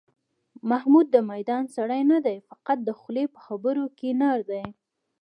محمود 0.69 1.07
د 1.11 1.17
میدان 1.31 1.63
سړی 1.75 2.01
نه 2.11 2.19
دی، 2.25 2.37
فقط 2.49 2.77
د 2.83 2.89
خولې 2.99 3.25
په 3.33 3.39
خبرو 3.45 3.85
کې 3.97 4.09
نر 4.21 4.39
دی. 4.51 4.63